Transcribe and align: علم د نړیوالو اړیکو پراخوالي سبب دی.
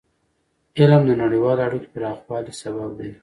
علم 0.79 1.01
د 1.07 1.11
نړیوالو 1.23 1.61
اړیکو 1.67 1.91
پراخوالي 1.93 2.53
سبب 2.61 2.89
دی. 2.99 3.11